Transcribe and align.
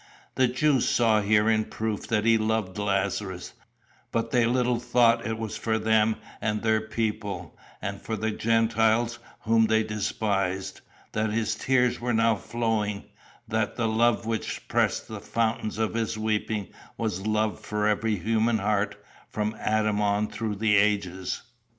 "The 0.33 0.47
Jews 0.47 0.89
saw 0.89 1.21
herein 1.21 1.65
proof 1.65 2.07
that 2.07 2.25
he 2.25 2.35
loved 2.39 2.79
Lazarus; 2.79 3.53
but 4.11 4.31
they 4.31 4.47
little 4.47 4.79
thought 4.79 5.27
it 5.27 5.37
was 5.37 5.57
for 5.57 5.77
them 5.77 6.15
and 6.41 6.63
their 6.63 6.81
people, 6.81 7.55
and 7.83 8.01
for 8.01 8.15
the 8.15 8.31
Gentiles 8.31 9.19
whom 9.41 9.67
they 9.67 9.83
despised, 9.83 10.81
that 11.11 11.29
his 11.29 11.53
tears 11.53 11.99
were 12.01 12.13
now 12.15 12.33
flowing 12.33 13.03
that 13.47 13.75
the 13.75 13.87
love 13.87 14.25
which 14.25 14.67
pressed 14.67 15.07
the 15.07 15.21
fountains 15.21 15.77
of 15.77 15.93
his 15.93 16.17
weeping 16.17 16.69
was 16.97 17.27
love 17.27 17.59
for 17.59 17.85
every 17.85 18.15
human 18.15 18.57
heart, 18.57 18.95
from 19.29 19.55
Adam 19.59 20.01
on 20.01 20.29
through 20.31 20.55
the 20.55 20.77
ages. 20.77 21.43